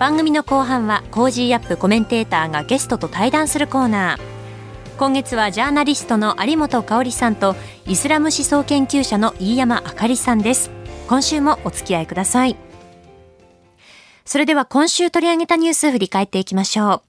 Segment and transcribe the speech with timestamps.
[0.00, 4.96] 番組の後半は Cozy up コメンテーターがゲストと対談するコーナー。
[4.96, 7.54] 今月はジャーナリストの有本香さんと
[7.84, 10.70] イスラム思想研究者の飯山あかりさんです。
[11.06, 12.56] 今週もお付き合いください。
[14.24, 17.02] それでは今週取り上げたニュース振り返っていきましょ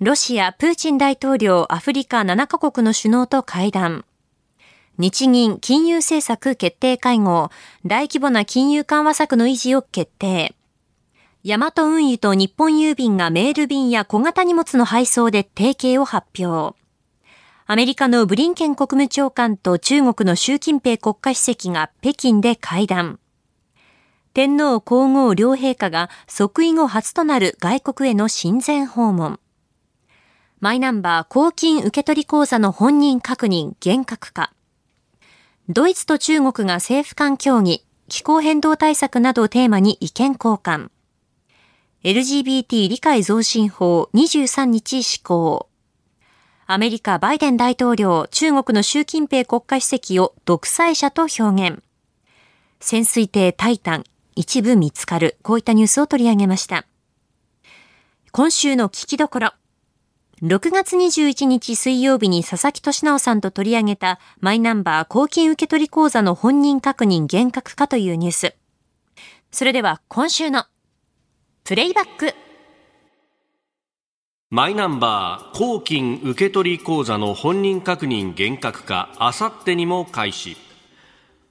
[0.00, 0.04] う。
[0.04, 4.04] ロシア、プーチン大統領、アフリカ7カ国の首脳と会談。
[4.98, 7.50] 日銀金融政策決定会合、
[7.84, 10.54] 大規模な金融緩和策の維持を決定。
[11.44, 16.76] ヤマト運輸と日本郵便がメール便や小型荷物の配送で提携を発表。
[17.66, 23.20] アメリカのブリンケン国務長官と中国の習近平国家主席が北京で会談。
[24.34, 29.38] 天皇皇后両陛下が即位後初となる外国への親善訪問。
[30.58, 34.52] マイナンバー公金受取口座の本人確認厳格化。
[35.68, 40.88] ドイツと中国が政府間協議、気候変動対策などをテーマに意見交換。
[42.04, 45.68] LGBT 理解増進法23日施行。
[46.68, 51.82] アメリカバイデン大統領、中国の習近平国家主席を独裁者と表現。
[52.78, 54.04] 潜水艇タイタン、
[54.36, 55.38] 一部見つかる。
[55.42, 56.86] こういったニュースを取り上げました。
[58.30, 59.54] 今週の聞きどころ。
[60.42, 68.54] 6月21日水曜日に佐々木俊直さんと取り上げたマイナンバー公金受取口座の本人確認厳格化というニュース。
[69.50, 70.66] それでは今週の
[71.68, 72.34] プレイバック。
[74.48, 80.56] マイナンバー公金受取口座の本人確認厳格化あさってにも開始。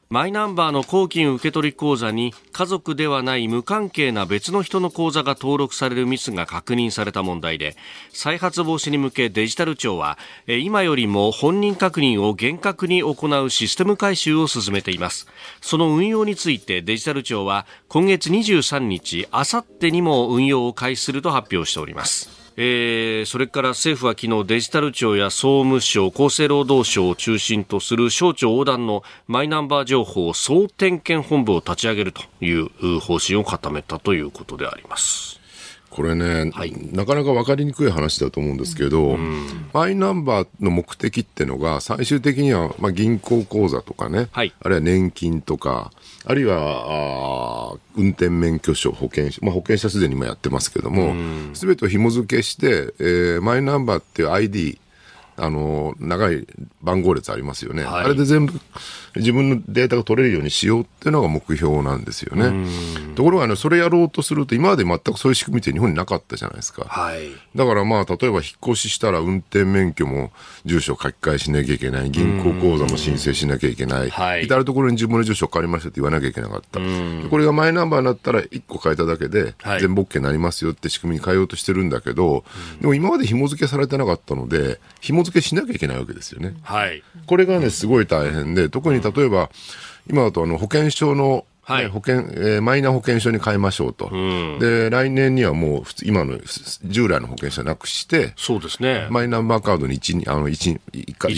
[0.09, 7.75] マイナンバーの公金受取口座に家族ではない無関係な別の人の口座が登録されるミスが確認された問題で
[8.13, 10.17] 再発防止に向けデジタル庁は
[10.47, 15.27] 今よりも本人確認を厳格に行うシステム改修を進めています。
[15.59, 22.36] その運用についてデジタル庁は今月23日あさってにも運用を開始すると発表しております。
[22.59, 35.39] えー、それから政府は昨日デジタル庁や総務省、厚生労働省を中心とする省庁横断のマイナンバー情報総点検本部を立ち上げるという方針を固めたということであります。
[35.97, 45.91] これね、はい、なかなか分かりにくい話だと思うんですけど、うん、マイナンバーの目的っていうのが、最終的には、まあ、銀行口座とかね、はい、あるいは年金とか、
[46.23, 51.15] あるいは、あ運転免許証、保険証、まあ、保険証すでにもやってますけども、
[51.55, 54.79] すべてを紐付けして、えー、マイナンバーっていう ID、
[55.37, 56.45] あの、長い
[56.83, 57.83] 番号列ありますよね。
[57.83, 58.53] はい、あれで全部
[59.17, 62.67] 自分のデータが取れるようにしようっていうのが目標なんですよね。
[63.15, 66.85] ところが、ね、それやろうとすると、今まで全くそういう仕組みって日本になかったじゃないですか。
[66.87, 70.31] はい、だからまあ、例えば引っ越ししたら運転免許も
[70.65, 76.79] 住所書き換えしなきゃいけない、銀行口座も申請しなきゃいけない、はい、至るところに自分の住所変わりましたって言わなきゃいけなかった。
[77.29, 82.43] これがマイナンバーになったら1個変えただけで、全部 OK になりますよって仕組みに変えようとしてるんだけど、
[82.81, 86.55] でも今まで紐付けされてなかったので、紐付けしなきゃいけないわけですよね。
[86.61, 89.49] はい、これがね、すごい大変で、特に例えば、
[90.09, 94.07] 今だとあの保険証のはい、保険、えー、マイナ保険証に変えましょうと。
[94.09, 96.39] うん、で、来年にはもう、今の
[96.85, 99.07] 従来の保険証なくして、そうですね。
[99.09, 101.29] マイナンバーカードに一、あの、一、一括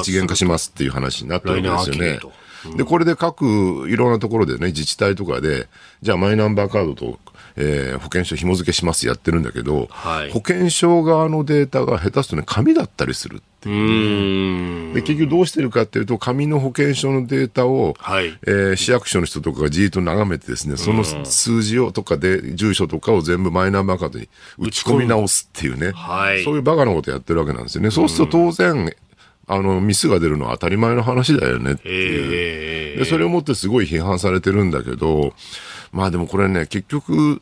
[0.00, 2.20] 一元化しますっていう話になってるんですよね。
[2.74, 5.68] で、これで各、いろんなところでね、自治体とかで、
[6.00, 7.18] じゃあマイナンバーカードと
[7.56, 27.90] えー、保険証紐付けしますやってるんだけど、はい、保険証側のデータが下手すとね、紙だったりするっていう、ね、で結局どうしてるかっていうと、紙の保険証のデータを、はい、えー、市役所の人とかがじっと眺めてですね、その数字をとかで、住所とかを全部マイナンバーカードに打ち込み直すっていうね、はい、そういうバカなことやってるわけなんですよね。
[27.90, 28.94] そうすると当然、
[29.48, 32.98] あの、ミスが出るのは当たり前の話だよねっていう。
[32.98, 35.34] で、それをもってすごい批判されてるんだけど、
[35.92, 37.40] まあでもこれね、結局、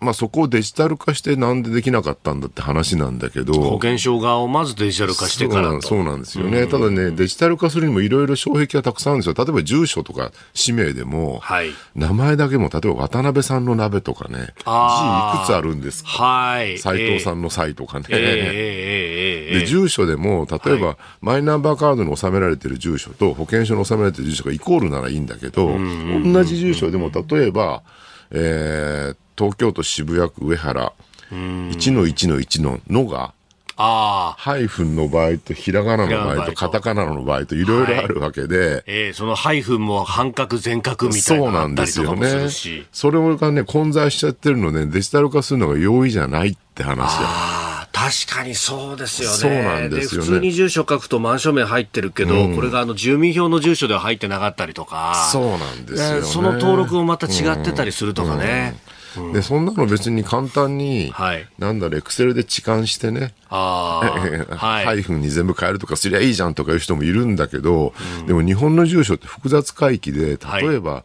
[0.00, 3.52] まあ、そこをデジタル化してなんでできなかったんだって話なんだけど。
[3.54, 6.62] 保険証側をまずデジタル化してからそうなんですよね。
[6.62, 9.44] うん、ただね、デジタル化するにもいろいろ障壁がたくさんあるんですよ。
[9.44, 16.10] 例えば住所とか氏名でも、はい、名前だけも、例えば渡辺さんの鍋とかね、字いくつあるんですか？
[16.10, 16.78] はい。
[16.78, 18.06] 斎藤さんの斎とかね。
[18.10, 25.76] えー、で、住所でも、例えば、はい、マイナンバーカードに収められてる住所と保険証に収められてる住所がイコールならいいんだけど、
[26.24, 27.82] 同じ住所でも、例えば、
[28.30, 30.92] えー、東京都渋谷区上原、
[31.30, 33.32] 1の1の1ののが、
[33.80, 42.48] あハイフンの場合とひらがなの場合とカタカナの場合といろいろあるわけで、はい、えー、そのハイフンも半角全角みたいなそうなんですよね。
[42.90, 49.36] それがね混在しちゃってるのでデジタル化するのが容易じゃないって話や確かにそうですよね。
[49.36, 50.26] そうなんですよね。
[50.28, 55.28] 普通に住所書くとマンション名入ってるけど、うん、これがあの住民票の住所では入ってなかったりとか。
[55.32, 58.44] そうなんですよ、ね、その登録もまた違ってたりするとかね。
[58.44, 58.44] うん。
[58.44, 58.87] うん、
[59.32, 64.00] でそんなの別に簡単に、はい、なんだろう、エクセルで置換してね、あ
[64.50, 71.04] はい、ハイフンに全部変えるとかすりゃいいじゃんとかいう人もいるんだけど、うん、でも日本の住所って複雑回帰で、例えば、はい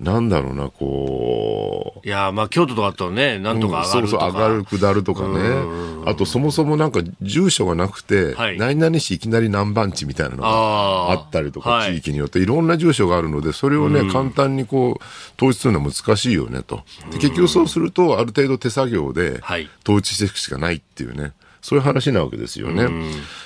[0.00, 2.06] なんだろうな、こう。
[2.06, 6.10] いや、まあ、京都とかだとね、なんとか上がるとか、うん、そうそう、上がる、下るとかね。
[6.10, 15.04] あと、そもそもなんか、住所がなくて、はい、何々市いきなり何番地みたいなのがあったりとか、地域によっていろんな住所があるので、それをね、うん、簡単にこう、
[15.36, 16.80] 統一するのは難しいよね、と。
[17.12, 19.42] で結局そうすると、ある程度手作業で、
[19.84, 21.32] 統一していくしかないっていうね。
[21.62, 22.88] そういう話なわけですよね。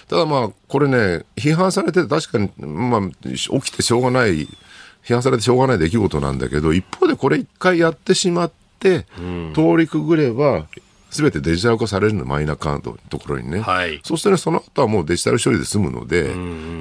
[0.08, 4.46] ただまあ、これね、批判されて確かに、まあ、起きてしょうがない
[5.04, 9.06] 批判されてしょうがない出来事なんだけど、一方でこれ一回やってしまって、
[9.54, 10.66] 通りくぐれば、
[11.14, 13.60] すべてデジタル化されるの、マイナカードのところにね。
[13.60, 16.34] はい、そしてね、その後はもうデジタル処理で済むので、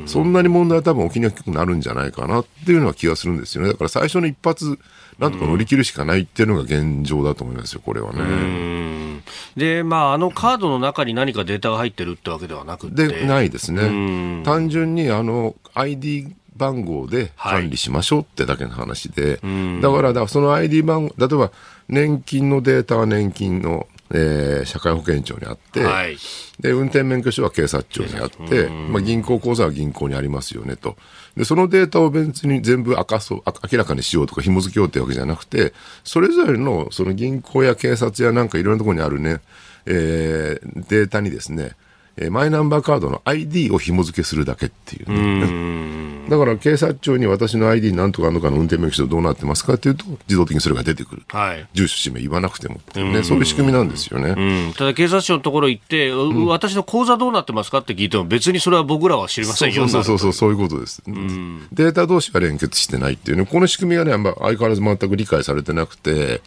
[0.08, 3.70] そんなに問題は多分起きにくくなるんじゃないかなっていうのは気がするんですよね。
[3.70, 4.80] だから最初の一発、
[5.20, 9.22] なんとか乗り切るしかないっていうのが現状だと思いますよ、これはね。
[9.56, 13.08] で、まあ、あのカードの中に何かデータが入ってるってわけではなくて。
[13.08, 14.42] で、ないですね。
[14.44, 21.52] 単純に、あの、ID 番号で管理しましょうってだけの話で、はい、だからだその ID 番号、例えば
[21.90, 26.18] 年金のデータは年金の、えー、社会保険庁にあって、はい、
[26.60, 30.96] で運転免許証は警察庁にあって、まあ、銀行口座は銀行にありますよねと。
[31.36, 35.74] で、そのデータを別に全部明かそう、明らかにしようとか紐付けようってわけじゃなくて、
[36.04, 39.42] それぞれのその銀行や警察やなんかいろんなところにあるね、
[39.86, 41.72] えー、データにですね、
[42.18, 46.28] えー、マイナンバーカードの ID を紐付けするだけっていうね。
[46.28, 51.24] うだから警察庁に私の ID なんとかあのかの運転免許証どうなってますかっていうと、自動的にそれが出てくる。
[51.28, 54.74] はい、住所、氏名言わなくてもっていうね、そういう仕組みなんですよね。
[54.78, 59.88] ただ警察庁のところ行って、私の口座どうなってますかって聞いても、別にそれは僕らは知りませんよ。
[59.88, 61.02] そうそうそう、そういうことです。
[61.06, 66.42] データ同士が連結してないっていうね、この仕組みがね、相変わらず全く理解されてなくて、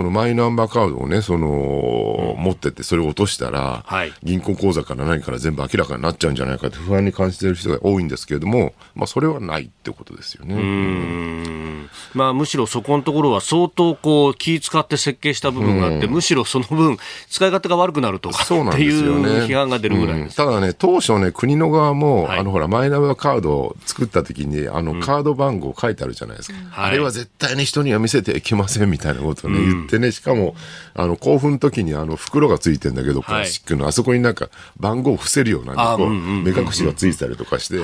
[0.00, 10.54] そのマイナンバーカードをね、その、持っててそれを落としたら、はい、銀行口座から何から全部明らかになっちゃうんじゃないかって不安に感じている人が多いんですけれども、まあそれはないってことですよね。
[10.54, 11.90] うん。
[12.14, 16.96] まあむしろそこのところは相当こう気使って設計した部分があって、むしろその分
[17.28, 26.58] 使い勝手が悪くなるとかそうなんですよ、ね、批判が出るぐらい、ただね、当初ね、国の側も、はい、あのほら、マイナンバーカードを作った時に、あのカード番号書いてあるじゃないですか。
[26.58, 30.54] うん、あれは絶対に人には見せてはいけませんみたいなことをね、言ってね、しかも、
[30.94, 34.48] あの、興奮の時にあの、袋がついてんだけど、プラスチックの、あそこになんか
[34.78, 37.78] 番号を伏せるような、こう、目隠しがついてたりとかして、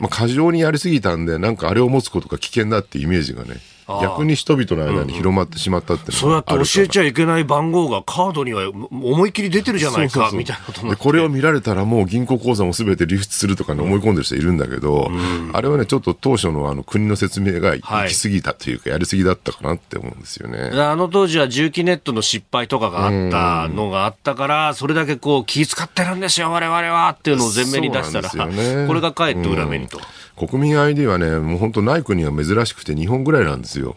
[0.00, 20.70] まあ、過剰にやりすぎたんで、なんかあれを持つことが危険だっていうイメージがね、逆に人々の間に広まってしまったって、うんうん、そうやって教えちゃいけない番号がカードには思いっきり出てるじゃないかみたいなことでこれを見られたらもう銀行口座もすべて流出するとかに思い込んでる人いるんだけど、うん、あれはねちょっと当初のあの国の説明が行き過ぎたというか、やりすぎだったかなって思うんですよね。
[20.80, 30.00] あの当時は重機ネットの失敗とかがあったのがあったから、それだけこう気遣ってるんですよ我々はっていうのを前面に出したら、ね、これがかえって裏目にと。
[30.36, 33.96] 国民 ID はね、もう本当ない国は珍しくて日本ぐらいなんですよ。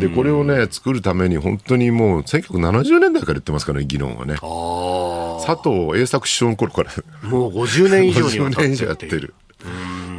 [0.00, 4.34] で、これをね、作るために本当にもう1970年代から言ってますからね、議論はね。
[5.46, 6.90] 佐藤栄作首相の頃から。
[7.28, 9.34] もう50年以上にわたってやってる。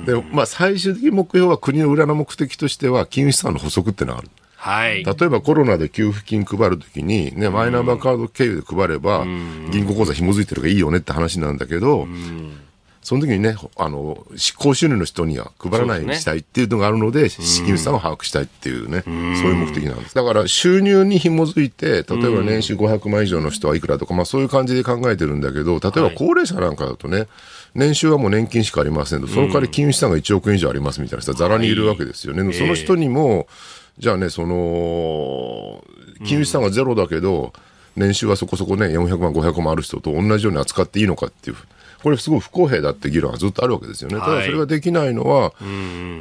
[0.06, 4.30] で、まあ最終的目標は国の裏の目的としては金融資産の補足ってのがある。
[4.58, 9.24] はい、例えばコロナで給付金配るときに、ね、マイナンバーカード経由で配れば、
[9.72, 12.08] 銀行口座紐づいてるからいいよねって話なんだけど、
[13.06, 20.16] その時にね、あの、執行収入の人には配らないようにしたいっていうのがあるので、資金差を把握したいっていうね、そういう目的なんです。
[20.16, 22.04] だから収入に紐づいて、例え
[22.36, 27.28] ば年収500万以上の人はいくらとか、まあそういう感じで考えてるんだけど、例えば高齢者なんかだとね、
[27.76, 32.54] 年収はもう年金しかありませんと、その代わり金融資産が1億円以上ありますみたいな人はざらにいるわけですよね。
[32.54, 33.48] その人にも、
[34.00, 35.86] じゃあね、その、
[36.26, 37.54] 金融資産がゼロだけど、
[37.96, 41.58] 年収はそこそこね、400万、500万ある人と同じように扱っていいのかっていう。
[42.06, 44.20] これすごい不公平だって議論はずっとあるわけですよね。
[44.20, 45.54] ただそれができないのは、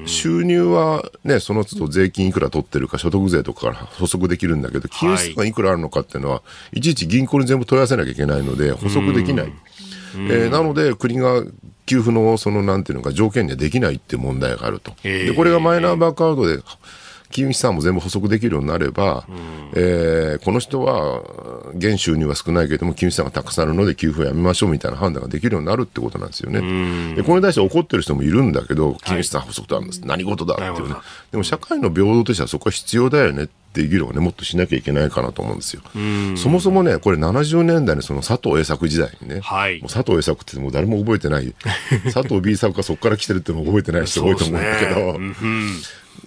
[0.07, 6.41] 収入はね、その都度税金いくら取ってるか、所得税とかから補足できるんだけど、金融がいくらあるのかっていうのは、
[6.73, 9.53] いちいち銀行に全部問い合わせなきゃいけないので、補足できない。
[10.17, 11.45] えー、なので、国が
[11.85, 14.95] 給付の、その、なんていうのか、条件にはできないっていう問題があると。
[15.03, 16.63] で、これがマイナンバーカードで、
[17.35, 21.21] 金融資産も全部補足できるようになれば、うん、えー、この人は、
[21.75, 26.61] 現収入は少ないけれども、金融資産がたくさんあるので、給付をやめましょうみたいな判断ができるようになるってことなんですよね。
[26.61, 30.95] うん、でこれに対して怒ってる人もいるんだけど、金融資産補足とあるんです、はい、何事だっていうね。
[31.33, 35.83] でも社会の平等としてはそこは必要だよねっていう議論をね、もっとしなきゃいけないかなと思うんですよ。
[36.37, 41.53] そもそもね、これ70年代のその佐藤栄作時代にね、はい、もう佐藤栄作ってもう誰も覚えてない、
[42.15, 45.19] 佐藤 B 作がそこから来てるっても覚えてない人多いと思うんだけど、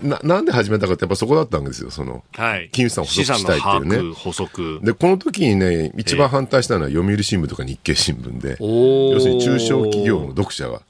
[0.02, 4.14] ななんで始めたかってやっぱそこだったんですよ、その、はい、金融資産を補足したいっていうね。
[4.16, 4.80] 補足。
[4.84, 10.82] で、この時にね、一番反対したのは読売新聞とか日経新聞で、要するに中小企業の読者が、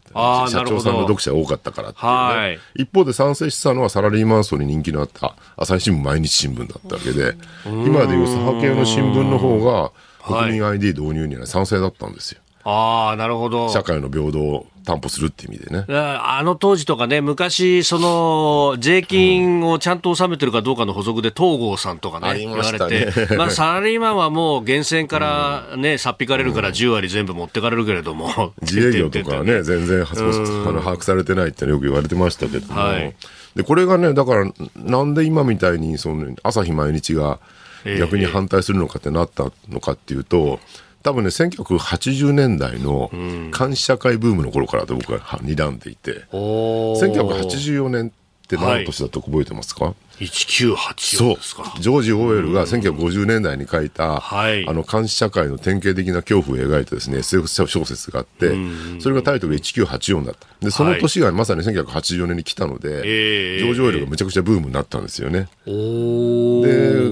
[0.49, 7.35] 社長さんの読者が多かったからっていうね、はい、一方で賛成したのはサラリーマン層に人気のあった朝日新聞毎日新聞だったわけで、
[7.65, 9.91] 今でいう左派系の新聞の方が
[10.23, 12.41] 国民 ID 導入には賛成だったんですよ。
[12.69, 13.69] ああ、なるほど。
[13.69, 15.85] 社会の平等を担保するっていう意味でね。
[15.89, 28.51] あの当時とかね、昔、その、税金をちゃんと納めてるかどうかの補足で、東郷さんとかね、言われて、まあ、 サラリーマンはもう源泉からね、さっぴかれるから10割全部持ってかれるけれども。
[28.61, 32.81] 自営業とかはね、 全然、把握されてないってよく言われてましたけども。
[32.81, 33.15] はい、
[33.55, 37.39] で、これがね、だから、なんで今みたいに、その、朝日毎日が
[37.97, 43.09] 逆に反対するのかってなったのかっていうと、えー多分ね、1980年代の
[43.57, 51.75] 監視社会ブームの頃からと僕は睨んでいて、1984年って何の年だと覚えてますか、はい1984ですか。
[51.79, 58.55] ジョージ・オーエルが1950年代に書いた、はい、あの監視社会の典型的な恐怖を描いたですね SF 小説があって、
[58.99, 60.47] それがタイトル1984だった。
[60.59, 65.49] でその年がまさに1984年に来たので、はい、ジョージ・オーエルがめちゃくちゃブームになったんですよね。
[65.65, 65.71] で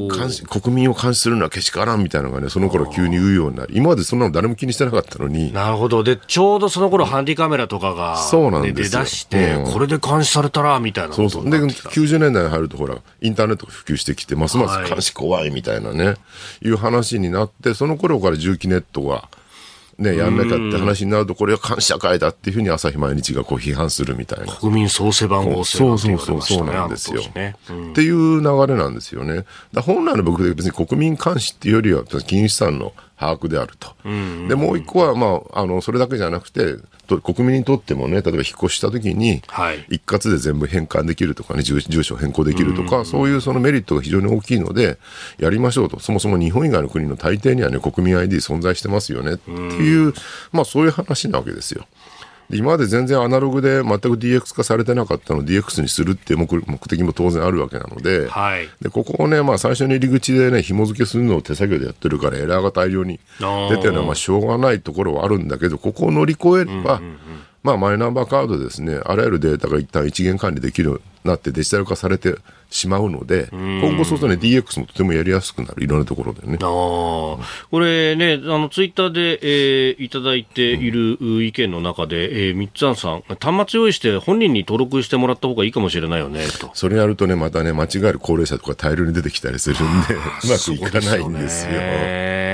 [0.09, 5.53] 監視国民を監視するのはけしからんみたいなのがねその頃急に言うようになり今までそんなの誰も気にしてなかったのに。
[5.53, 6.03] なるほど。
[6.03, 11.49] でちょうどその頃ハンディカメラとかが、そうなんです出だして、うん、これで監視されたらみたいなそうそう。
[11.49, 16.13] で90年代に入るとほらインターネットが普及してきてますます監視怖いみたいなね、は
[16.61, 19.29] い、いう話になってその頃から重機ネットが
[19.97, 24.53] ね、やんなきゃって話になると、これは監視社会だっていうふうに朝日毎日がこう批判するみたいな。
[24.53, 29.45] 国民創生番号制そうそうそう、そうなんですよ、ねうん、っていう流れなんですよね。
[29.73, 33.95] 本来の僕で別に国民監視っていうよりは、金融資産の把握であると。
[34.47, 36.75] で、もう一個は、まあ、あの、それだけじゃなくて、
[37.23, 39.41] 国民にとってもね、例えば引っ越したときに、
[39.89, 44.97] 一括で全部返還できるとかね、住所変更できるとか、そういうそのメリットが非常に大きいので、
[45.37, 45.99] やりましょうと。
[45.99, 50.13] そもそも日本以外の国の大抵にはね、国民 ID 存在してますよねっていう、
[50.51, 51.85] まあそういう話なわけですよ。
[52.49, 67.19] 今まで全然アナログで全く DX 化されてなかったのを DX にするっていう目的も当然あるわけなので、はい、でここをね、まあ、最初の入り口でね、紐付けするのを手作業でやってるから、エラーが大量に出てるのはまあしょうがないところはあるんだけど、ここを乗り越えれば、うんうんうん。
[67.63, 72.35] まあ、マイナンバーカードですね、あらゆるデータが一旦一元管理できるようになってデジタル化されて
[72.69, 76.57] しまうので、今後そうするとね、DX もとてもやりやすくなる、いろんなところでね。
[76.61, 77.39] あこ
[77.79, 86.71] れね、あの、ツイッターで、えー、いただいている意見の中で、うん、えー、みっつんさん、端末用意して本人に登録してもらった方がいいかもしれないよね、と。
[86.73, 90.17] それやるとね、またね、間違える高齢者とか大量に出てきたりするんで、 う
[90.47, 92.44] まくいかないんですよ。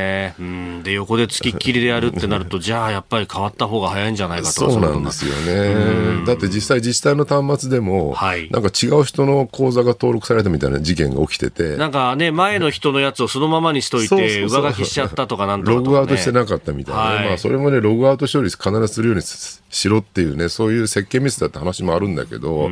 [0.42, 0.84] うん。
[0.84, 6.26] で横でつきっきりでやるってなると、 じゃあやっぱり変わった方が早いんじゃないかとそうなんですよね。
[6.26, 11.78] だって実際自治体の端末でも、はい、なんか違う人の口座が登録されたみたいな事件が起きてて。
[11.78, 19.22] なんかね、前の人のやつをそのままにしといて、上書きしちゃったとかなんとか、ね、ログアウトしてなかったみたいな、はい、まあそれもね、ログアウト処理必ずするように
[19.72, 22.70] しろっていうね、そういう設計ミスだって話もあるんだけど、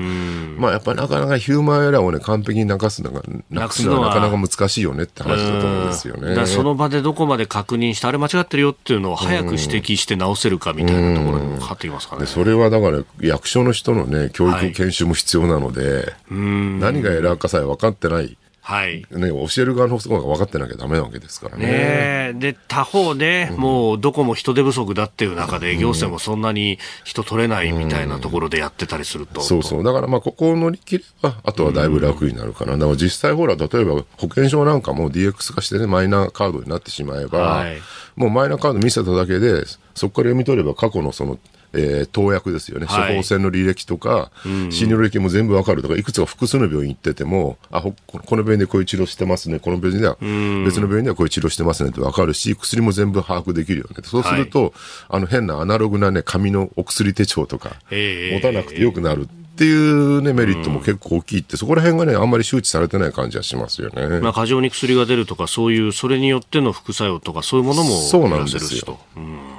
[0.57, 6.45] まあやっぱりなかなかヒューマンエラーをね、完璧になくすのが、なくすのはなかなか難しいよねって話だと思うんですよね。
[6.45, 12.25] その場でどこまで確認して、あれ間違ってるよっていうのを早く指摘して直せるかみたいなところにもかかってきますかね。
[12.25, 18.37] それはだから役所の人のね、教育研修も必要なので、はい、何がエラーかさえ分かってない。
[18.69, 19.03] はい。
[19.09, 21.65] ね、教える側の方が分かってなきゃだめなわけですからね。
[21.65, 29.41] ねで、他方ね、うん、もうどこも人手不足だっていう中で、行政もそんなに人取れないみたいなところでやってたりすると。
[29.41, 29.83] うん、そうそう。
[29.83, 32.73] だからまあ、ここを乗り切れば、あとはだいぶ楽になるかな。
[32.73, 37.81] だから実際ほら、例えば保険証なんかも DX 化してね、マイナカードになってしまえば、はい、
[38.17, 41.39] もうマイナカード見せただけで、そこから読み取れば過去のその、
[41.73, 50.17] えー、投薬ですよね、処方箋の履歴とか、診療履歴も全部わかるとか、いくつか複数の病院行ってても、あこの病院でこういう治療してますね、この病院では、
[50.65, 53.97] 別の病院ではこういう治療してますねってわかるし、薬も全部把握できるよね。
[54.03, 54.71] そうすると、はい、
[55.09, 59.27] あの変なアナログなね、紙のお薬手帳とか、持たなくてよくなる。
[59.59, 64.21] っていうね、メリットも結構大きいって、そこら辺がね、あんまり周知されてない感じはしますよね。
[64.21, 68.97] まあ、過剰に薬が出るとか、そういう、それによっての副作用とか、そういうものもそうなんですよ。
[69.17, 69.58] うん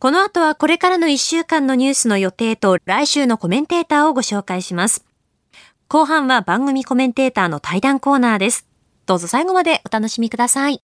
[0.00, 5.04] この後はこれからの1週間のニュースの予定と来週のコメンテーターをご紹介します。
[5.88, 8.66] 後半は番組コメンテーターの対談コーナーです。
[9.04, 10.82] どうぞ最後までお楽しみください。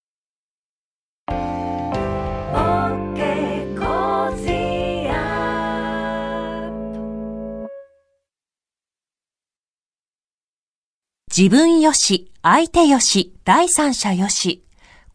[11.35, 14.66] 自分よし、相手よし、第三者よし。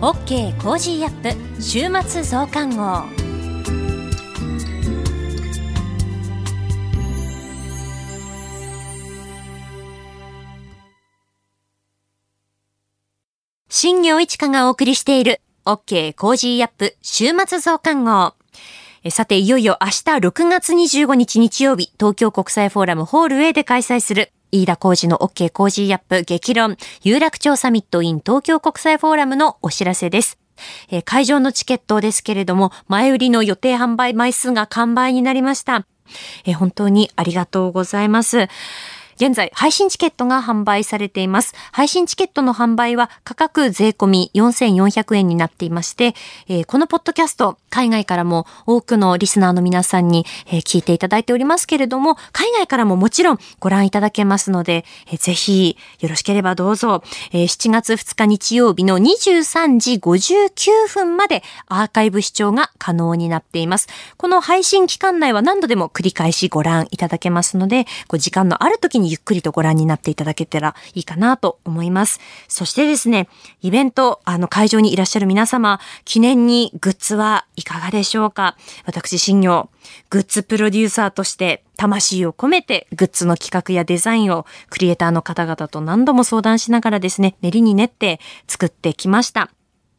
[0.00, 3.04] OK コージーアップ週末増刊号。
[13.70, 18.34] 新行市佳がお送りしている OK コージーアップ週末増刊号。
[19.10, 19.92] さて、いよいよ明日
[20.26, 30.38] 6月25日日曜日、東京国際フォーラムホール A で開催する飯田浩二の OK 工事アップ激論、有楽町サミット in 東京国際フォーラムのお知らせです。
[30.88, 35.88] えー、会場のチケットですけれども、前売りの予定販売枚数が完売になりました。
[36.44, 38.46] えー、本当にありがとうございます。
[39.16, 41.54] 現在、配信チケットが販売されています。
[41.72, 46.14] 配信チケットの販売は価格税込み4400円になっていまして、
[46.48, 63.88] えー、このポッドキャスト、海外からも多くのリスナーの皆さんに、えー、聞いていただいておりますけれども、海外からももちろんご覧いただけますので、えー、ぜひよろしければどうぞ、えー、7月2日日曜日の23時59分までアーカイブ視聴が可能になっています。
[64.16, 72.18] この配信期間内は何度でも繰り返しご覧いただけますので、ご時間のある時ににゆっくりとご覧になっていただけたらいいかなと思います。
[72.48, 73.28] そしてですね、
[73.62, 78.56] イベント、あの会場にいらっしゃる皆様、記念にグッズはいかがでしょうか？
[78.86, 79.70] 私、新業、
[80.10, 89.50] グッズプロデューサーとして魂を込めてグッズの企画やデザインをクリエイターの方々と何度も相談しながらですね、練りに練って作ってきました。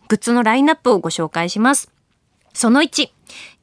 [0.08, 1.92] グッズのラインナップをご紹介します。
[2.54, 3.10] その1、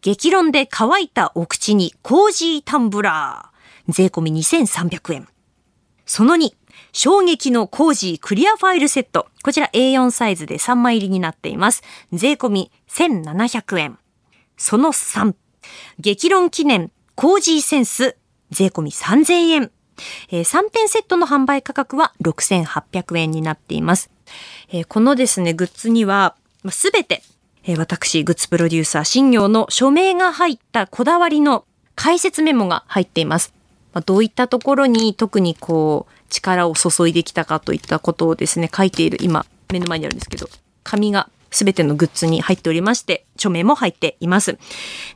[0.03, 3.93] 激論で乾いたお口にコージータンブラー。
[3.93, 5.29] 税込み2300円。
[6.15, 6.53] その2、
[6.93, 9.29] 衝撃のコージークリアファイルセット。
[9.43, 11.83] こちら A4 サイズで3枚入りになっています。
[12.13, 13.99] 税込み1700円。
[14.59, 15.35] その3、
[15.99, 18.19] 激論記念コージーセンス。
[18.51, 19.71] 税込み3000円。
[20.29, 24.11] えー、3点セットの販売価格は6800円になっています。
[24.69, 26.37] えー、このですね、グッズには、
[26.69, 27.23] すべて、
[27.65, 33.55] えー、私、グッズプロデューサー、新業の署名が入ったこだわりの解説メモが入っています。
[33.93, 40.49] まあ、どういったところに特にこう力を注いできたかといったことをですね書いている今目の前にあるんですけど
[40.83, 44.59] 紙が全てのグッズに入っておりまして、著名も入っています。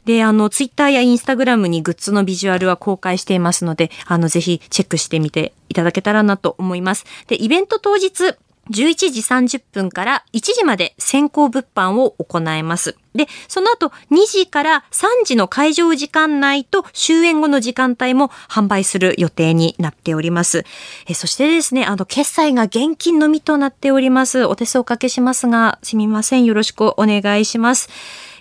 [0.05, 7.05] で、あの、ツイッターやインスタグラムにグッズのビジュアルは公開していますので、あの、ぜひチェックしてみていただけたらなと思います。
[7.27, 8.37] で、イベント当日、
[8.71, 9.21] 11時
[9.59, 12.97] 30分から1時まで先行物販を行います。
[13.15, 20.65] で、その後2時から3時の会場時間内と終演後の時間帯も販売する予定になっております。
[21.07, 24.45] えそしてですね、あの、決済が現金のみとなっております。
[24.45, 26.45] お手数おかけしますが、すみません。
[26.45, 27.89] よろしくお願いします。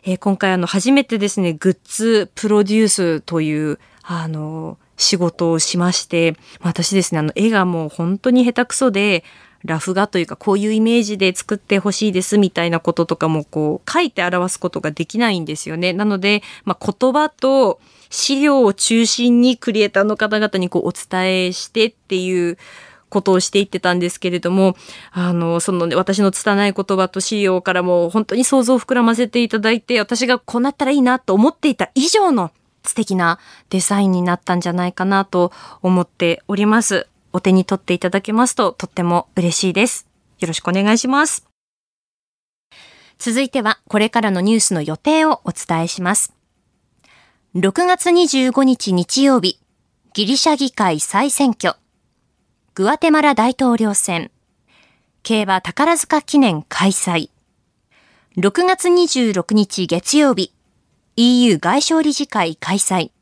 [0.03, 9.23] え今回あの、初めてですね、グッズプロデュースという、あの、仕事をしまして、私ですね、あの、絵がもう本当に下手くそで、
[9.65, 15.93] ラフ画というかこういうイメージで作ってほしいですみたいなこととかもこう書いて表すことができないんですよね。
[15.93, 22.57] なので、まあ、言葉と資料を中心にクリエイターの方々にこうお伝えしてっていう
[23.09, 24.75] ことをしていってたんですけれども、
[25.11, 32.51] あの、そのね、私の拙い言葉と資料からも本当に想像を膨らませていただいて、私がこうなったらいいなと思っていた以上の
[32.83, 35.51] 素敵なデザインになったんじゃないかなと
[35.81, 37.07] 思っております。
[37.35, 40.07] お手に取っていただけますととっても嬉しいです。
[40.39, 41.45] よろしくお願いします。
[43.19, 46.33] 続いてはこれからのニュースの予定をお伝えします。
[47.55, 49.59] 6月25日日曜日、
[50.13, 51.75] ギリシャ議会再選挙、
[52.73, 54.31] グアテマラ大統領選、
[55.23, 57.29] 競馬宝塚記念開催。
[58.37, 60.53] 6月26日月曜日、
[61.17, 63.14] EU 外相理事会開催。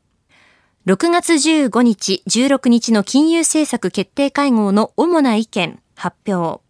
[0.86, 6.62] 6月15日、16日の金融政策決定会合の主な意見発表。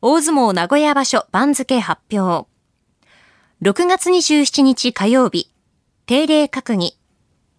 [0.00, 2.48] 大相撲名古屋場所番付発表。
[3.60, 5.52] 6月27日火曜日、
[6.06, 6.96] 定例閣議。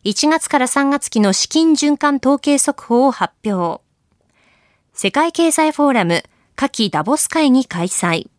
[0.04, 3.84] 1月から3月期の資金循環統計速報を発表。
[4.94, 6.24] 世界経済フォーラム
[6.56, 8.32] 夏季ダボス会議開催。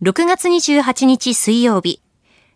[0.00, 2.00] 6月28日水曜日、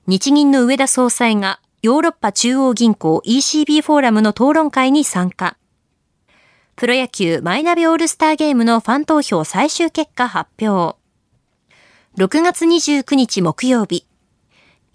[0.06, 5.56] 日銀の上田総裁がヨーロッパ中央銀行 ECB フォーラムの討論会に参加。
[6.74, 10.98] プロ野球マイナビオールスターゲームのファン投票最終結果発表。
[12.16, 14.08] 6月29日木曜日、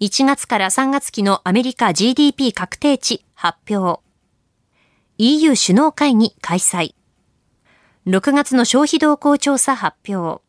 [0.00, 4.02] 1月から3月期のアメリカ GDP 確定値発表。
[5.16, 6.94] EU 首脳会議開催。
[8.06, 10.42] 6月の消費動向調査発表。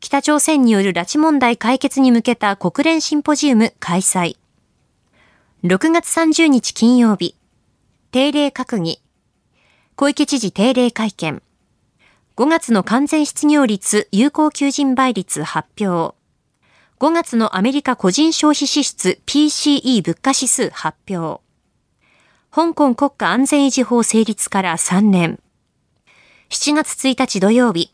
[0.00, 4.36] 北朝鮮による拉致問題解決に向けた国連シンポジウム開催。
[5.64, 7.34] 6月30日金曜日、
[8.12, 9.02] 定例閣議。
[9.96, 11.42] 小池知事定例会見。
[12.36, 16.14] 5月の完全失業率有効求人倍率発表。
[17.00, 21.42] 5月のアメリカ個人消費支出 PCE 物価指数発表。
[22.54, 25.40] 香港国家安全維持法成立から3年。
[26.50, 27.92] 7月1日土曜日。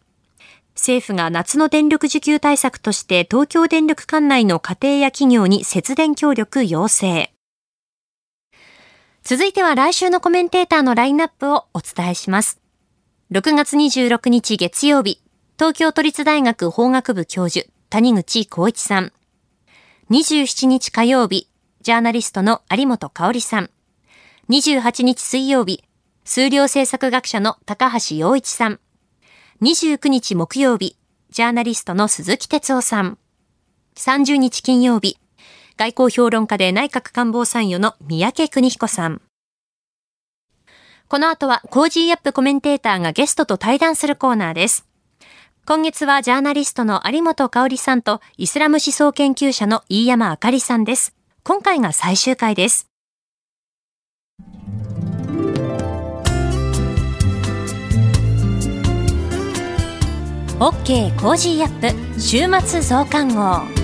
[0.75, 7.34] 政府が夏の電力需給対策として東京電力管内の家庭や企業に節電協力要請。
[9.27, 12.61] 続いては来週のコメンテーターのラインナップをお伝えします。
[13.33, 15.23] 6月26日月曜日、
[15.59, 19.13] 東京都立大学法学部教授、谷口光一さん。
[20.11, 21.49] 27日火曜日、
[21.81, 23.71] ジャーナリストの有本香里さん。
[24.51, 25.83] 28日水曜日、
[26.27, 28.79] 数量政策学者の高橋洋一さん。
[29.63, 30.99] 29日木曜日、
[31.31, 33.17] ジャーナリストの鈴木哲夫さん。
[33.97, 35.17] 30日金曜日、
[35.77, 39.21] 外交評論家で内閣官房参与の宮家邦彦さん。
[41.09, 44.87] この後は Cozy up コメンテーターがゲストと対談するコーナーです。
[45.67, 51.15] 今月はジャーナリストの有本香さんとイスラム思想研究者の飯山あかりさんです。
[51.43, 52.89] 今回が最終回です。
[60.59, 63.84] OK コージーアップ週末増刊号。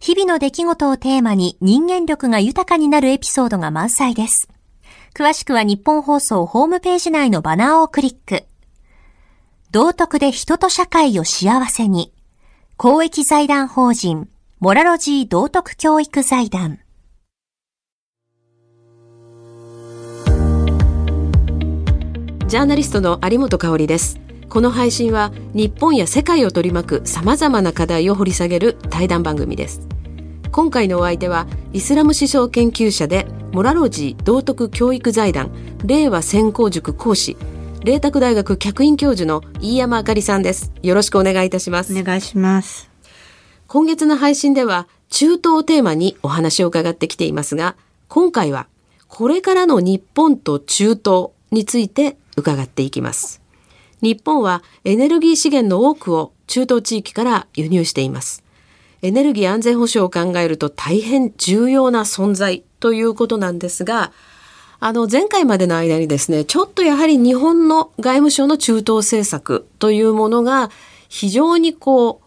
[0.00, 4.48] 日々の出来事をテーマに人間力が豊かになるエピソードが満載です。
[5.14, 8.44] 詳しくは日本放送ホームページ内のバナーをクリック。
[9.72, 12.12] 道徳で人と社会を幸せに。
[12.76, 14.28] 公益財団法人、
[14.60, 16.78] モラロジー道徳教育財団。
[22.46, 24.27] ジャーナリストの有本香里です。
[24.48, 29.86] この配信は日本や世界を取り巻く様々な課題を掘り下げる対談番組です。
[30.50, 35.50] 今回のお相手はイスラム思想研究者でモラロジー道徳教育財団
[35.84, 37.36] 令和専攻塾講師
[37.84, 40.72] 麗澤大学客員教授の飯山あかりさんです。
[40.82, 41.98] よろしくお願いいたします。
[41.98, 42.90] お願いします。
[43.68, 47.76] 今月の配信では中東をテーマにお話を伺ってきていますが
[48.08, 48.66] 今回は
[49.08, 53.37] これからの日本と中東について伺っていきます
[54.00, 58.44] 日本はエネルギー資源の多くを中東地域から輸入しています。
[59.02, 64.12] エネルギー安全保障を考えると大変重要な存在ということなんですが、
[64.80, 70.70] あの前回までの間にですね、ちょっとやはり日本の外務省の中東政策というものが
[71.08, 72.20] 非常にこ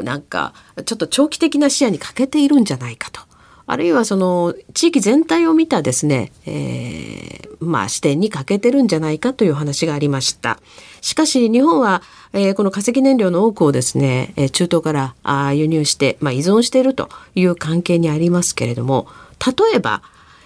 [0.00, 0.54] う、なんか
[0.86, 3.27] ちょっと長期的な視野に欠けているんじゃないかと。
[3.70, 10.58] あるいはその地域全体を見たですね、えー、まあ視点に欠けてるんじゃないかという話がありました。
[11.02, 12.02] しかし日本は、
[12.32, 19.06] えー、この化石燃料の多くをですね、中東からあ輸入して、まあ、依存しているという関係にありますけれども、
[19.46, 20.02] 例えば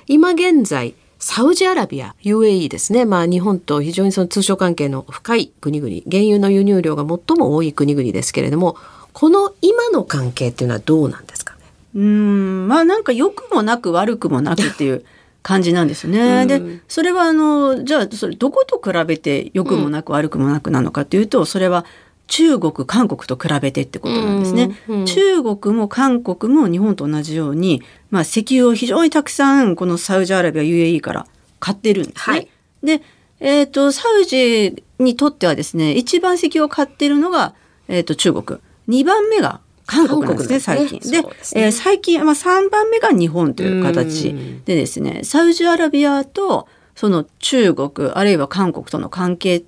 [0.09, 8.77] 今現在サウジアラビア UAE ですね、まあ、日本と非常にその通商関係の深い国々原油の輸入量が最も多い国々ですけれども
[9.13, 11.52] この今の関係っていうのはどうなんですか？
[11.95, 15.05] うんまあなんか良くもなく悪くもなくっていう
[15.43, 16.43] 感じなんですね。
[16.43, 21.85] うん、でそれはあのじゃあそれどこと比べて良くもなく悪くもなくなのかというとそれは
[22.29, 24.79] 中国韓国と比べてってことなんですね。
[24.89, 31.27] うんうん、中国も韓国も日本と同じように、まあ、石油を非常にたくさんこのサウジアラビア UAE から
[31.61, 32.37] 買ってるんですね。
[32.37, 32.49] はい、
[32.83, 33.03] で、
[33.41, 37.55] えーと、サウジにとってはですね一番石油を買ってるのが、
[37.89, 41.01] えーと、中国2番目が韓国なんですね、最近。
[41.11, 49.65] で、ね、えー、最近、まあ、3番目が日本という形でですね、サウジアラビアとその中国、あるいは韓国との関係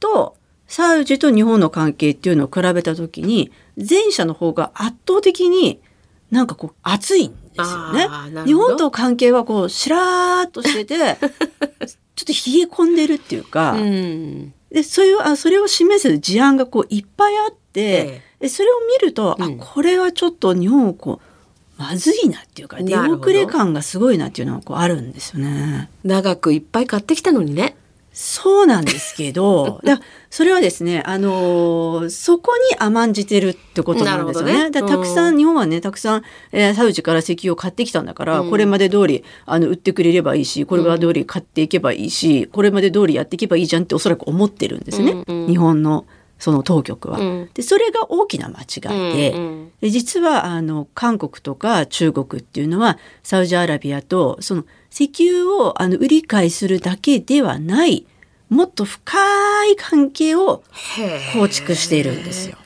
[0.00, 0.36] と、
[0.68, 5.80] サウジと日本の関係っていうのを比べた時に、前者の方が圧倒的に
[6.30, 8.08] なんかこう熱いんですよね。
[8.44, 10.96] 日本と関係はこうしらーっとしてて、
[12.16, 25.90] ちょっと冷え込んでるっていうか、うん、でそういうあそれを示す事案がこういっぱいあって、ええ、それを見ると、うん、あこれはちょっと日本をこうまずいなっていうか出遅れ感がすごいなっていうのはこうあるんですよね。
[26.04, 27.76] 長くいっぱい買ってきたのにね。
[28.18, 34.70] そうなんですけど、 だそれはですね、あのー、そこに甘んじてるってことなんですよね。
[34.70, 45.12] ねたくさん、日本はね、たくさん、えー、サウジから石油を買ってきたんだから、うん、これまで通り、あの、売ってくれればいいし、これまで通り買っていけばいいし、うん、これまで通りやっていけばいいじゃんっておそらく思ってるんですね。
[45.26, 46.06] うんうん、日本の。
[46.38, 58.06] その当局は、うん、でそれが大きな間違いでうんうん、で実はあの韓国とか中国っていうのはサウジアラビアとその石油をあの売り買いするだけではない
[58.48, 59.18] もっと深
[59.66, 60.62] い関係を
[61.32, 62.56] 構築しているんですよ。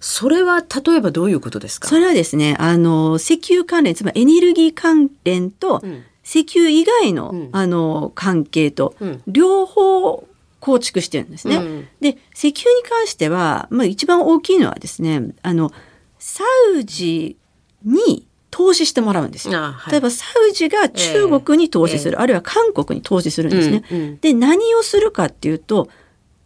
[0.00, 1.88] それは例えばどういうことですか？
[1.88, 5.82] それはですねあの石油関連つまりエネルギー関連と
[6.24, 8.94] 石油以外のうん、あの関係と、
[9.26, 10.24] 両方
[10.60, 11.56] 構築してるんですね。
[11.56, 15.70] うん、で石油に関しては、まあ、一番大きいのはですねあの
[16.18, 16.44] サ
[16.76, 17.36] ウジ
[17.84, 19.58] に投資してもらうんですよ。
[19.60, 23.84] はい、例えばサウジが中国に投資する、えー、あるいは韓国に投資するんですね。
[23.90, 25.88] うんうん、で何をするかっていうと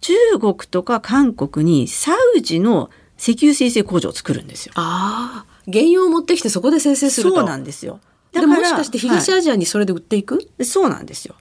[0.01, 4.73] 中国とか韓国にサウジの石油生成工場を作るんですよ。
[4.77, 8.01] ああ原油を持ってきてそこで生成するそうなんですよ。
[8.33, 11.37] だからもしかして東アジアにそれで売っていく、はい、そうなんですよ。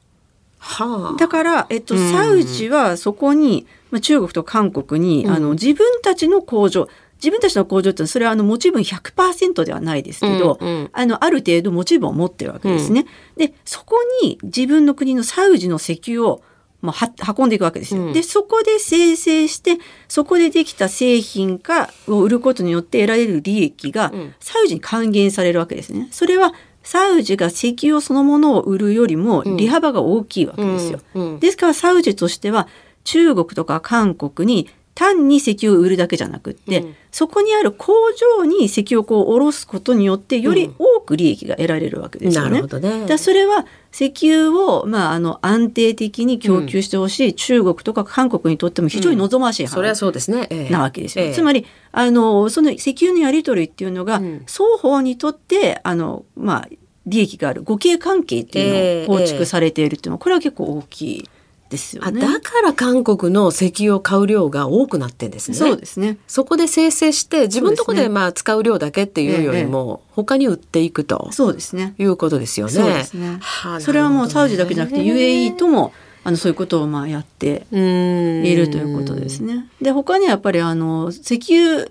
[0.63, 13.06] はあ、だから、えっと、サウジはそこに、まあ、中国と韓国に、あの自分たちの工場自分たちの工場ってそれはあの持ち分100%ではないですけど、うんうん、あのある程度持ち分を持ってるわけですね。
[13.38, 16.41] うん、でそこに自分の国のサウジの石油を
[16.82, 18.02] まあ、運んでいくわけですよ。
[18.02, 26.08] うん、でそこで生成してそこでできた製品かを売ることによって得られる利益がサウジに還元されるわけですね。
[26.10, 26.54] それは
[26.92, 31.00] サウジが石油そのものを売るよりも利幅が大きいわけですよ。
[31.40, 32.68] ですからサウジとしては
[33.06, 37.94] 中国とか韓国に単に石油を売るだけじゃなくって、うん、そこにある工
[38.38, 42.60] 場に石油をこう卸すことによってより多く利益が得られるわけですよね。
[42.60, 43.06] うん、ね。
[43.08, 51.24] だそれは石油を、まあ、あの安定的に供給してほしい、うん、中国とか韓国にとっても非常に望ましい話、うん、そうですね、えー、なわけですよ。
[51.24, 56.68] えー、つまりあのその石油のやり取りっていうのが、双方にとってあの、まあ、
[57.06, 61.30] 利益がある互恵関係っていうのを構築されているっていうのはこれは結構大きい。
[61.72, 62.20] ですよね。
[62.20, 65.58] だから韓国の石油を買う量が多くなってんですね。
[65.58, 66.18] そうですね。
[66.28, 71.96] そこで生成して自分のとこでまあ使う量だけっていうよりも、他に売っていくとそうですね。
[71.98, 72.74] いうことですよね。
[72.74, 73.38] そうですね。
[73.40, 75.94] はあ、それはもうサウジだけじゃなくて UAE とも
[76.26, 79.70] あのそういうことをまあやっているということですね。
[79.82, 81.90] で他にはやっぱりあの石油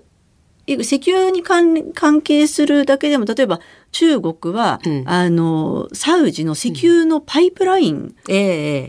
[0.75, 3.59] 石油に関係するだけでも例えば
[3.91, 8.15] 中国は、うん、あのサウジの石油のパイプライン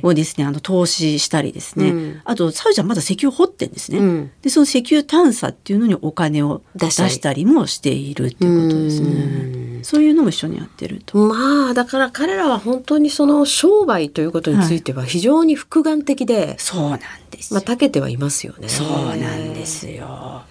[0.02, 7.42] をですね、うん、あの投資したりですね、うん、あとサウジはまだ石油を掘ってんですね、でその石油探査っていうのにお金を出したり。
[7.44, 9.84] もしているっていうことですね。
[9.84, 11.18] そういうのも一緒にやってると。
[11.18, 18.68] まあだから彼らは本当にその商売ということについては非常に複眼的で、はい、そうなんですまあ長けてはいますよね。
[18.68, 20.42] そうなんですよ。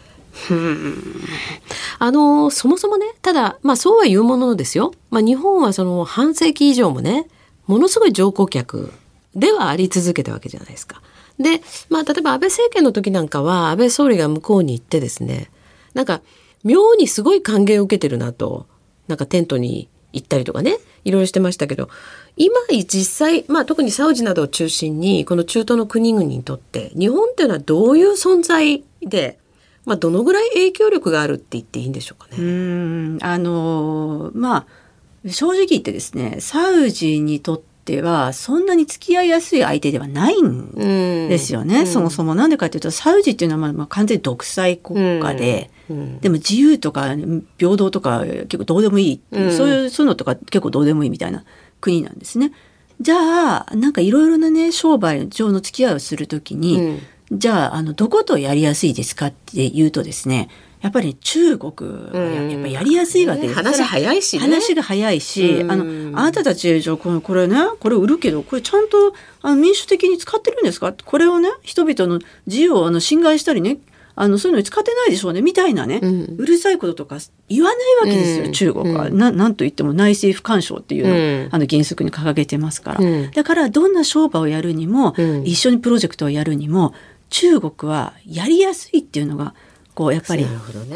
[2.00, 7.28] あのそもそもねただまあそうは言うもののですよ、まあ、日本はその半世紀以上もね
[7.68, 8.92] ものすごい乗降客
[9.36, 11.02] ではあり続けたわけじゃないですか。
[11.40, 15.50] で、まあ、例えば安倍政権の時なんかは安倍総理が向こうに行ってですね
[15.94, 16.22] なんか
[16.64, 18.68] 妙にすごい歓迎を受けてるなと
[19.08, 21.90] なんかテントに行ったりとかねいろいろしてましたけど
[22.38, 29.40] 今実際、まあ、特にサウジなどを中心にこの中東の国々にとって日本っていうのはどういう存在で
[29.86, 32.38] まあ、どのぐらい影響力があるって言っていいんでしょうかね。
[32.38, 33.18] うん。
[33.22, 42.36] あのまあ正直言ってですねサウジにとってはそんなに付き合いやすい相手ではないんですよね、うん、そもそも。
[42.36, 47.16] なんでかっていうとサウジっていうのはまあ完全に独裁国家で、うん、でも自由とか
[47.58, 51.44] 平等とか結構どうでもいい、うん、そういうそういうのとか結構どうでもいいみたいな
[51.80, 52.52] 国なんですね。
[53.00, 57.00] じゃあなんかいろいろなね商売上の付き合いをするときに、
[57.32, 60.50] じゃああのどことやりやすいですかっていうとですね
[60.82, 61.72] やっぱり中国
[62.12, 69.14] はやっぱやりやすいわけです、話早いし、ね、話が早いし、あのあなたたちじゃこれこれねこれ売るけどこれちゃんと
[69.44, 70.92] あの民主的に使ってるんですか？
[70.94, 73.78] これをね人々の自由をあの侵害したりね
[74.16, 75.44] あのそういうのに使ってないでしょうね。
[75.44, 79.32] みたいなね、うん、うるさいこととか言わないわけですよ、うん、中国は、うん、な。
[79.32, 81.16] なんといっても内政不干渉っていうのを、
[81.46, 85.16] うん、あの原則に掲げてますから、だからどんな商売をやるにも、
[85.46, 86.96] 一緒にプロジェクトをやるにも
[87.32, 89.56] 中国はやりやすいっていうのが
[89.96, 90.46] こうやっぱり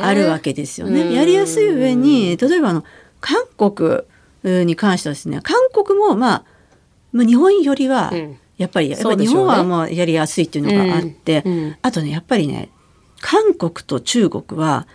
[0.01, 1.05] あるわけですよね。
[1.05, 2.83] ねやりやすい上に例えばあの
[3.21, 4.01] 韓国
[4.43, 6.43] に関してはですね韓国もまあ、
[7.11, 8.11] まあ、日本よりは
[8.57, 11.51] やっぱり、やっぱ日本はもうやりやすいっていうのがあって、うん。
[11.51, 12.69] うん、あとねやっぱりね
[13.21, 14.87] 韓国と中国は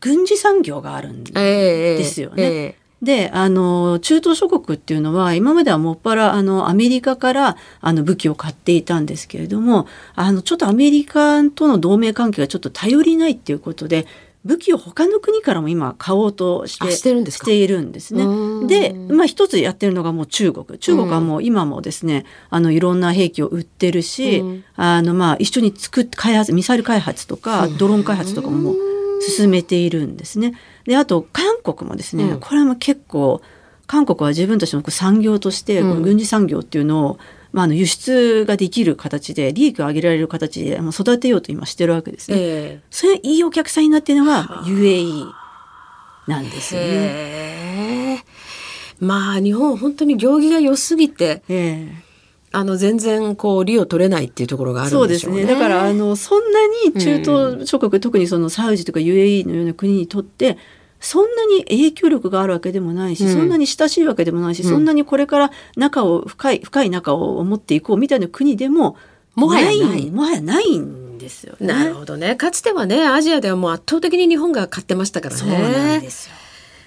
[0.00, 2.42] 軍事産業があるんですよね。
[2.42, 2.76] えーえ。
[2.78, 14.06] ーで、あの、中東諸国っていうのは、今まではもっぱら、あの、アメリカから、あの、武器を買っていたんですけれども、あの、ちょっとアメリカとの同盟関係がちょっと頼りないっていうことで、
[14.44, 18.24] 武器を他の国からも今買おうとしてしてるしているんですね。
[18.66, 20.78] で、まあ一つやってるのがもう中国。
[20.78, 24.42] 中国はもう今もですね、あのいろんな兵器を売ってるし、
[24.74, 28.91] あのまあ一緒に作って開発、ミサイル開発とかドローン開発とかももう
[29.22, 30.54] 進めているんですね。
[30.84, 33.40] であと韓国もですね、うん、これも結構
[33.86, 37.18] 韓国は自分たちの産業として、この軍事産業っていうのを、
[37.52, 42.36] まあ、あの輸出ができる形で利益を上げられる形で育てようと今してるわけですね。
[42.38, 45.30] えー、それいいお客さんになってるのが UAE
[46.26, 48.24] なんですよね。
[48.98, 52.11] まあ日本本当に行儀が良すぎて、えー
[52.52, 55.40] あの全然こう利を取れないっていうところがあるんでしょうね。
[55.40, 55.54] そうですね。
[55.54, 60.58] だからあのそんなに中東諸国、うん、特にそのサウジとか UAE のような国にとって
[61.00, 68.96] そんなに影響力があるわけでもないし、うん、そんなに親しいわけでもないし、うん、そんなにこれから仲を深い深い仲を持っていこうみたいな国でも
[69.34, 71.66] もはやないもはやないんですよね。
[71.66, 72.36] なるほどね。
[72.36, 75.40] かつてはねアジアではもう圧倒的に日本が勝ってましたからね。
[75.40, 76.34] そうなんですよ。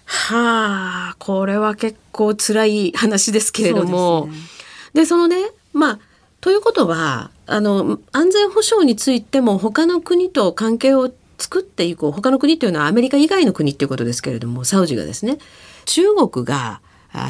[0.05, 4.29] はあこれは結構辛い話ですけれども。
[4.31, 4.54] で
[4.95, 5.35] でそのね
[5.73, 5.99] まあ
[6.41, 15.37] ということはあの安全保障についても他の国と関係を作っていこう他の国というのはアメリカ以外の国っていうことですけれどもサウジがですね
[15.85, 16.81] 中国が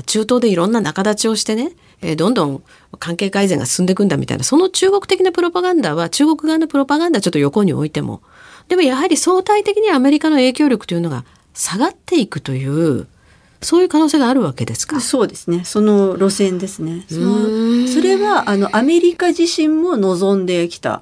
[0.05, 1.71] 中東でいろんな仲立ちをしてね、
[2.15, 2.63] どんどん
[2.97, 8.21] 関係改善が進んでいくんだみたいなその中国的なプロパガンダは中国側のプロパガンダちょっと横に置いても
[8.67, 11.23] でもやはり相対的にアメリカの影響力というのが
[11.53, 13.07] 下がっていくという
[13.65, 15.01] そういう可能性があるわけですか？
[15.01, 15.63] そうですね。
[15.65, 17.05] その路線ですね。
[17.09, 21.01] そのそれはあのアメリカ自身も望んできた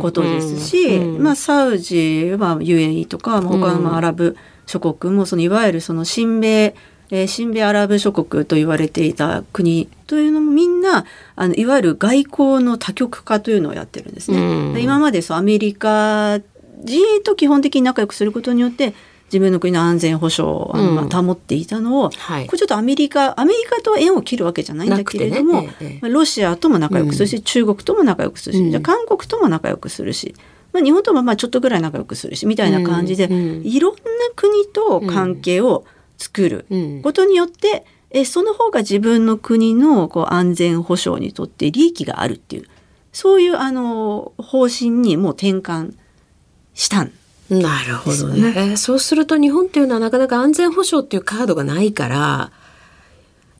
[0.00, 6.74] ことですし、まあサウジは UAE とか他のアラブ諸国もそのいわゆるその親米
[7.10, 14.78] えー、親米アラブ諸国と言われていた国というのもみんなあのいわゆる外交の多極化というのをやってるんですね。
[14.82, 16.38] 今までそうアメリカ
[16.84, 18.92] 人と基本的に仲良くすることによって
[19.28, 25.74] 自分の国の安全保障を、まあ、保っていたのを、はい、これちょっとアメリカアメリカと縁を切るわけじゃないんだけれども、ね。
[25.80, 30.34] ええ、ロシアとも仲良くするし、うん、中国とも仲良くするし、うん、じゃ韓国とも仲良くするし。
[30.70, 34.00] まあ、日本ともまあちょっとぐらい仲良くするしみたいな感じで、うん、いろんな
[34.36, 35.86] 国と関係を
[36.18, 36.66] 作る
[37.02, 42.66] ことによって、えその方が自分の国のこう安全保障にとって利益があるっていう
[43.12, 45.94] そういうあの方針にもう転換
[46.74, 47.12] したん
[47.50, 52.52] なるほどね、ね、そうすると日本っていうのはなかなか安全保障っていうカードがないから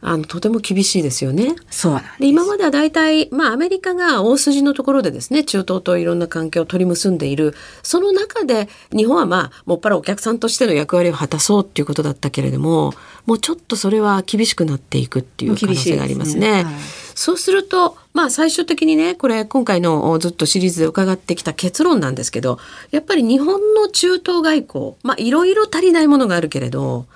[0.00, 1.56] あのとても厳しいですよね。
[1.70, 7.54] そうで今までは大体、まあ、アメリカが大筋のところでですね中東といろんな関係を取り結んでいる。
[7.82, 12.94] その中で日本はまあもっぱらお客さんとしての役割を果たそうっていうことだったけれども
[13.26, 16.40] もうちょっとそれは厳しくなっていくっていう可能性がありますね。
[16.40, 16.64] すね。
[16.64, 16.74] はい、
[17.18, 22.60] そうするとまあ最終的にねこれ今回のずっとシリーズで伺ってきた結論なんですけど
[22.92, 27.06] やっぱり日本の中東外交まあいろいろ足りないものがあるけれど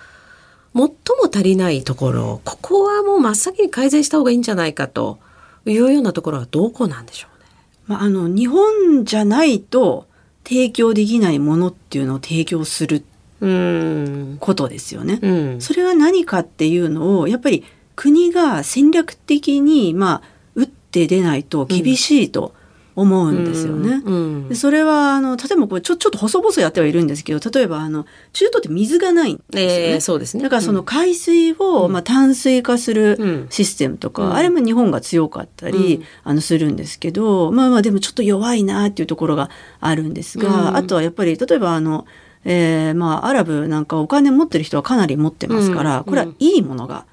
[0.74, 0.90] 最も
[1.32, 5.20] 足りないところここはもう真っ先に改善した方がいいんじゃないかと
[5.66, 7.46] いうようなところはどこなんでしょうね。
[7.86, 10.08] まあ、あの日本じゃないと
[10.42, 13.04] 提供できないものっていうのを提供する
[14.40, 15.20] ことですよね。
[15.22, 17.62] うん、それは何かっていうのをやっぱり
[17.96, 20.22] 国が戦略的にまあ
[20.54, 22.54] 打って出ないと厳しいと
[22.94, 24.02] 思うんですよね。
[24.04, 24.48] うん。
[24.48, 29.92] でそれはあの例えばこれちょちょっと細々やってはいるんですけど例えばあの中東って水がないんですよね。
[29.94, 30.42] えー、そうですね。
[30.42, 39.48] だからその海水を、まあ、淡水化するシステムとか、あれも日本が強かったり、あのするんですけどまあまあでもちょっと弱いなっていうところが
[39.80, 42.06] あるんですが、あとはやっぱり例えばあの
[42.44, 47.06] えー、まあアラブなんかお金持ってる人はかなり持ってますから、これはいいものが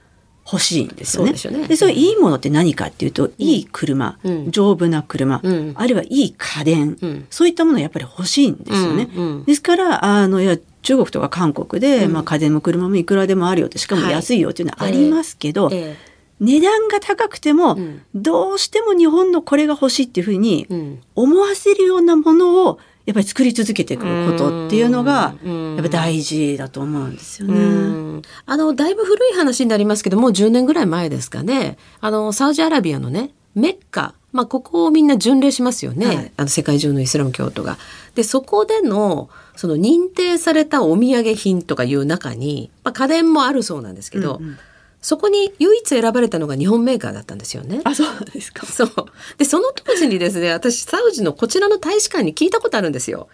[0.52, 1.36] 欲しいんですよね。
[1.36, 9.10] そうで、ね、そういういいものって何かっていうと、いい車、うん、丈夫な車、うん、あるいはいい家電、うん、そういったものはやっぱり欲しいんですよね。
[9.46, 15.92] ですからあのいや中国とか韓国で、まあ、家電も車もいくらでもあるよってしかも安いよっていうのはありますけど、はいえーえ。
[15.92, 15.96] ー、
[16.40, 17.78] 値段が高くても、
[18.16, 20.68] どうしても日本のこれが欲しいっていうふうに
[21.16, 22.80] 思わせるようなものを
[23.10, 28.22] やっぱり作り続けていくことっていうのがやっぱ大事だと思うんですよね。
[28.46, 31.80] あのだいぶ古い話になりますけどもう10年ぐらい前ですかね。
[32.02, 34.14] あのサウジアラビアのねメッカ。
[34.32, 37.80] まあ、ここをみんな巡礼しますよね、はい、あの世界中のイスラム教徒が。
[38.14, 44.58] でそこでのその認定されたお土産品とかいう中に、まあ、家電もあるそうなんですけど、うんうん
[45.02, 47.82] そこに唯一選ばれたのが日本メーカーだったんですよね。
[47.86, 48.66] あ、そうですか。
[48.66, 48.90] そう。
[49.38, 53.30] で、その当時にですね、私、サウジのこちらの大使館に聞いたことあるんですよ。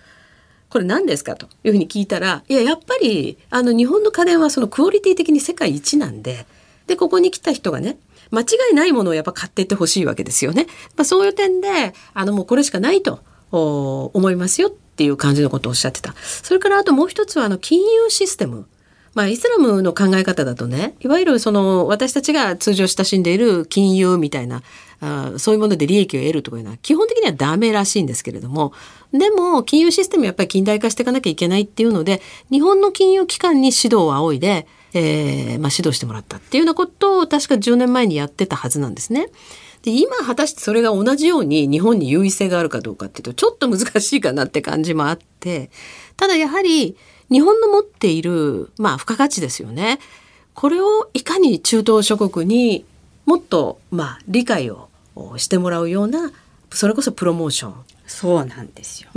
[0.69, 6.45] これ何ですかというふうに聞いたら、いや、やっぱり、あの、日本の家電はそのクオリティ的に世界一なんで、
[6.87, 7.97] で、ここに来た人がね、
[8.31, 10.67] 間違いないものをやっぱ買っていってほしいわけですよね。
[10.95, 16.13] まあ、そういう点で、あの、もうこれしかないと思いますよっていう感じのことをおっしゃってた。
[16.43, 18.67] それからあともう一つは、あの、金融システム。
[19.15, 24.61] まあ、イスラムの考え方だとねいわゆるその私たちが通常親しんでいる金融みたいな
[24.99, 28.73] あそういうもので利益を得るとかいうのは基本的にはダメらしいんですけれども
[29.13, 39.29] でも金融システムやっぱり近代化していかなきゃいけないっていうので日本の金融機関に指導を仰いで、えーまあ、指導してもらったっていうようなことを確か10年前にやってたはずなんですね。
[39.83, 45.69] で今果たしてそれが同じように日本に優位性があるかどうかっていうとちょっと難しいかなって感じもあって
[46.17, 46.97] ただやはり
[47.35, 49.99] 日本の持っている、まあ、付加価値ですよね。
[50.53, 52.85] これをいかに中東諸国に
[53.25, 54.87] もっと、まあ、理解を
[55.35, 56.31] してもらうような
[56.71, 57.73] それこそプロモーション。
[58.07, 59.09] そうなんですよ。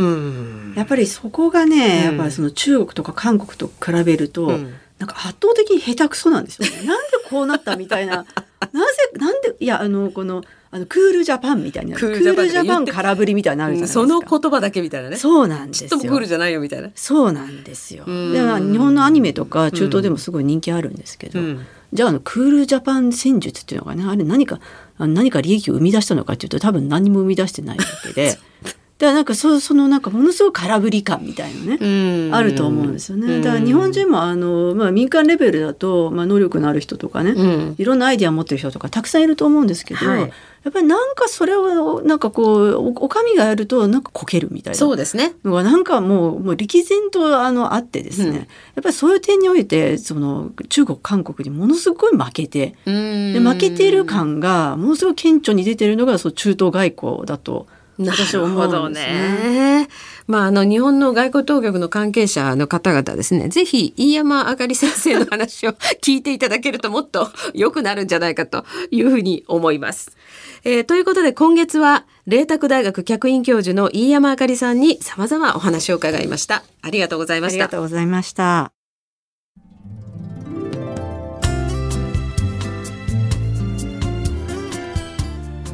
[0.74, 6.88] やっぱりそこがね、やっぱりその中国とか韓国と比べると、うん、なんか圧倒的に下手くそなんですよね。
[6.88, 8.26] なんでこうなったみたいな。
[8.72, 15.16] なぜなんでいやあのこのあのクールジャパンみたいなクールジャパン空振りみたいなあるじゃないですか、その言葉だけみたいなね。
[15.16, 15.90] そうなんですよ。
[15.90, 18.04] ちょっとクールじゃないよみたいなそうなんですよ。
[18.04, 24.60] で日本のアニメとか中東でもすごい人気あるんですけど、うん、じゃああのクールジャパン戦術っていうのがねあれ何か
[24.98, 28.36] 何か利益を生み出したのかっていうと多分何も生み出してないわけで
[28.98, 33.40] だからなんかそそのなんかものすごい空振り感みたいなねあると思うんですよね。
[33.40, 40.26] だから日本人もあの、まあ、民間レベルだと、まあ、能力のある人とかね、うん、いろんなアイディア持ってる人とかたくさんいると思うんですけど、はい、や
[40.70, 45.34] っぱりなんかそれをなんかこうお上がやるとなんかこけるみたいなそうですね。
[45.44, 48.46] のがなんかもうもう力然とあのあってですね、うん、やっ
[48.82, 57.68] ぱりそういう点においてその中国韓国にものすごい負けてで負けている感がものすごい顕著に出ているのがそう中東外交だと。
[57.98, 59.80] 私は思うんですね。
[59.82, 59.88] ね
[60.26, 70.16] まあ、あの日本の外交当局の関係者の方々ですねぜひ飯山あかり先生の話を聞いていただけるともっと良くなるんじゃないかというふうに思います。
[70.64, 76.62] えー、ということで今月は麗澤大学客員教授の飯山あかりさんに様々お話を伺いました。
[76.82, 77.54] ありがとうございました。
[77.54, 78.77] ありがとうございました。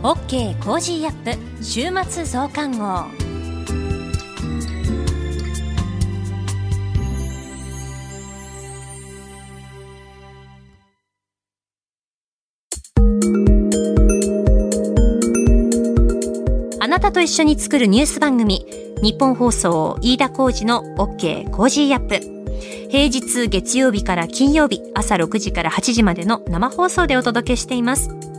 [0.05, 2.85] OK コージーアップ週末増刊号
[16.83, 18.67] あなたと一緒に作るニュース番組
[19.03, 22.35] 日本放送飯田浩二の OK コージーアップ
[22.91, 28.34] 平日月曜日から金曜日朝6時から8時までの生放送でお届けしています。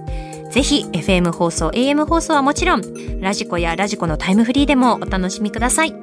[0.52, 5.94] ぜひ FM 放送、AM 放送はもちろん、 radiko や radiko のタイムフリーでもお楽しみください。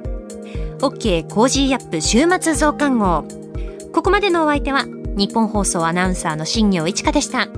[0.79, 3.25] OK コージーアップ週末増刊号。
[3.93, 4.85] ここまでのお相手は、
[5.17, 7.49] ニッポン放送アナウンサーの新行市佳でした。